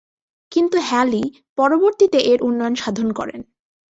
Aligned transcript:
কিন্তু 0.51 0.77
হ্যালি 0.81 1.23
পরবর্তীতে 1.57 2.19
এর 2.23 2.39
উন্নয়ন 2.43 2.75
সাধন 2.75 3.07
করেন। 3.11 3.41